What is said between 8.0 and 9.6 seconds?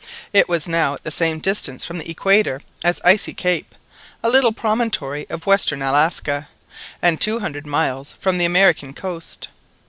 from the American coast.